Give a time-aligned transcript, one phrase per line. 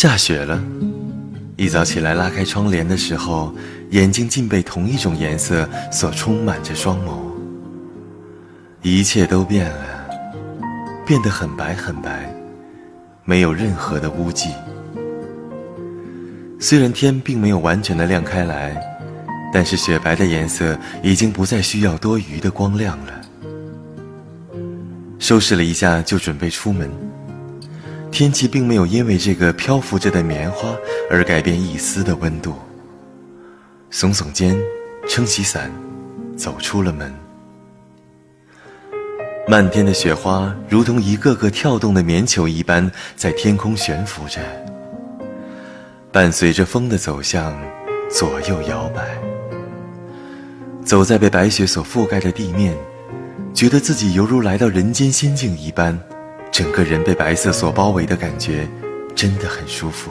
[0.00, 0.58] 下雪了，
[1.58, 3.54] 一早起来拉开窗帘的时候，
[3.90, 7.20] 眼睛竟被同一种颜色所充满着双眸。
[8.80, 10.08] 一切都变了，
[11.04, 12.34] 变得很白很白，
[13.26, 14.48] 没有任何的污迹。
[16.58, 18.74] 虽然天并没有完全的亮开来，
[19.52, 23.20] 但是雪白的颜色已经不再需要多余的光亮了。
[25.18, 26.90] 收拾了一下，就准备出门。
[28.10, 30.74] 天气并没有因为这个漂浮着的棉花
[31.10, 32.54] 而改变一丝的温度。
[33.90, 34.56] 耸耸肩，
[35.08, 35.70] 撑起伞，
[36.36, 37.12] 走出了门。
[39.48, 44.40] 漫天的雪花如同一个个跳动的棉球一般在天空悬浮着，
[46.12, 47.58] 伴随着风的走向，
[48.10, 49.02] 左右摇摆。
[50.84, 52.76] 走在被白雪所覆盖的地面，
[53.54, 55.98] 觉得自己犹如来到人间仙境一般。
[56.50, 58.68] 整个人被白色所包围的感觉，
[59.14, 60.10] 真的很舒服。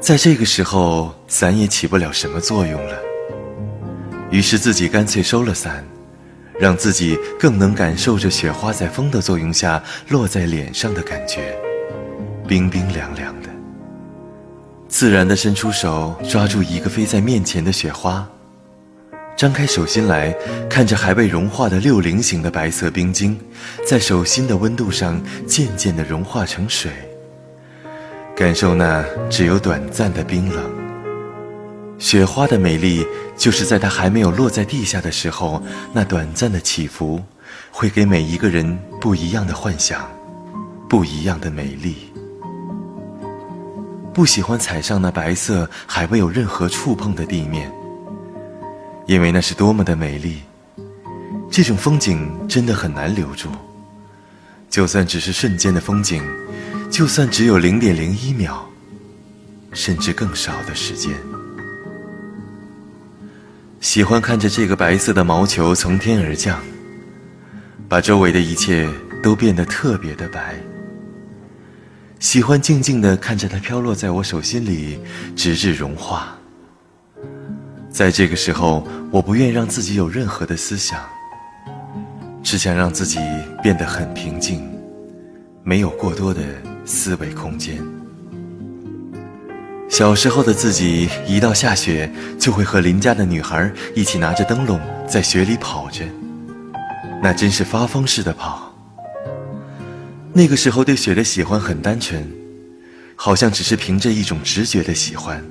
[0.00, 2.96] 在这个时候，伞也起不了什么作用了。
[4.30, 5.84] 于是自己干脆收了伞，
[6.58, 11.56] 让自己更能感受着雪花在风的作用下落在脸上的感觉，
[12.46, 13.48] 冰冰凉凉的。
[14.88, 18.26] 自然的伸出手，抓住一个飞在面前的雪花。
[19.38, 20.32] 张开手心来，
[20.68, 23.38] 看着还未融化的六棱形的白色冰晶，
[23.86, 26.90] 在手心的温度上渐渐地融化成水。
[28.34, 30.68] 感受那只有短暂的冰冷。
[32.00, 37.22] 雪花的美丽，就是在它还没有落在地下的时候，那短暂的起伏，
[37.70, 40.10] 会给每一个人不一样的幻想，
[40.88, 42.12] 不一样的美丽。
[44.12, 47.72] 不喜欢踩上那白色还未有任何触碰的地面。
[49.08, 50.42] 因为那是多么的美丽，
[51.50, 53.48] 这种风景真的很难留住。
[54.68, 56.22] 就算只是瞬间的风景，
[56.90, 58.68] 就算只有零点零一秒，
[59.72, 61.14] 甚至更少的时间。
[63.80, 66.60] 喜欢看着这个白色的毛球从天而降，
[67.88, 68.86] 把周围的一切
[69.22, 70.54] 都变得特别的白。
[72.20, 75.00] 喜欢静静的看着它飘落在我手心里，
[75.34, 76.36] 直至融化。
[77.98, 81.00] 在这个时候，我不愿让自己有任何的思想，
[82.44, 83.18] 只想让自己
[83.60, 84.64] 变得很平静，
[85.64, 86.40] 没有过多的
[86.84, 87.76] 思维空间。
[89.88, 92.08] 小时候的自己，一到下雪，
[92.38, 96.04] 就会和邻家的女孩一起拿着灯笼在雪里跑着，
[97.20, 98.72] 那真是发疯似的跑。
[100.32, 102.24] 那个时候对雪的喜欢很单纯，
[103.16, 105.44] 好像只是凭着一种直觉的喜欢。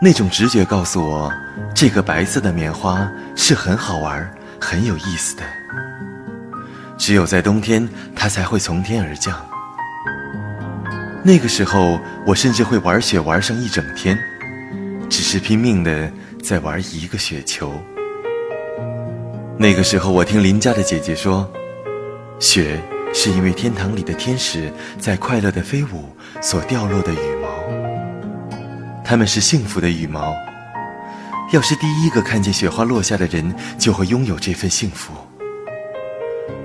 [0.00, 1.32] 那种直觉告诉我，
[1.74, 5.42] 这个白色的棉花是很好玩、很有意思的。
[6.96, 9.34] 只有在冬天，它才会从天而降。
[11.24, 14.16] 那个时候，我甚至会玩雪玩上一整天，
[15.10, 16.08] 只是拼命的
[16.44, 17.72] 在玩一个雪球。
[19.58, 21.50] 那个时候，我听邻家的姐姐说，
[22.38, 22.80] 雪
[23.12, 27.37] 是因为天堂里的天使在快乐的飞舞所掉落的羽。
[29.08, 30.36] 他们是幸福的羽毛。
[31.50, 35.14] 要是第一个看见雪花落下的人，就会拥有这份幸福。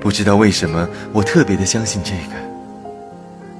[0.01, 2.35] 不知道为什么，我特别的相信这个。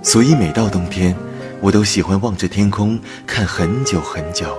[0.02, 1.16] 所以每到冬天，
[1.62, 4.54] 我都喜欢望着天空看很久很久，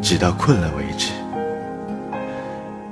[0.00, 1.10] 直到困了为止。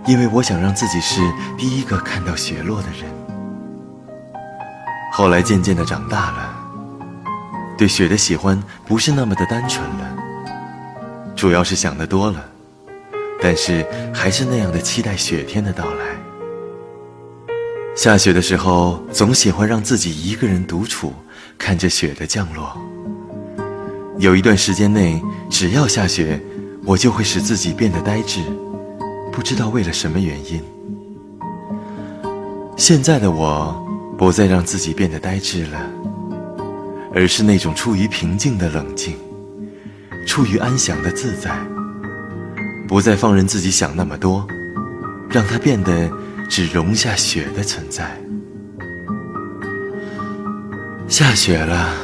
[0.04, 1.20] 因为我想让自己是
[1.56, 3.08] 第一个看到雪落的人。
[5.12, 6.56] 后来渐渐的长大了，
[7.78, 10.25] 对雪的喜欢不是那么的单纯了。
[11.36, 12.42] 主要是想的多了，
[13.42, 16.16] 但是还是那样的期待雪天的到来。
[17.94, 21.12] 下雪的时候，总喜欢让自己一个人独处，
[21.58, 22.74] 看着雪的降落。
[24.18, 26.40] 有一段时间内，只要下雪，
[26.86, 28.40] 我就会使自己变得呆滞，
[29.30, 30.62] 不知道为了什么原因。
[32.78, 33.76] 现在的我，
[34.16, 35.90] 不再让自己变得呆滞了，
[37.14, 39.16] 而是那种处于平静的冷静。
[40.26, 41.56] 处于安详的自在，
[42.86, 44.46] 不再放任自己想那么多，
[45.30, 46.10] 让它变得
[46.48, 48.20] 只容下雪的存在。
[51.08, 51.94] 下雪了，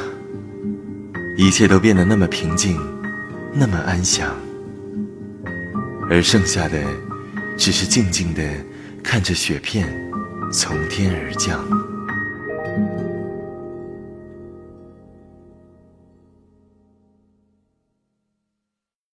[1.37, 2.79] 一切都变得那么平静，
[3.53, 4.33] 那么安详，
[6.09, 6.81] 而剩下的，
[7.57, 8.41] 只是静静的
[9.03, 9.93] 看着雪片
[10.51, 11.59] 从天而降。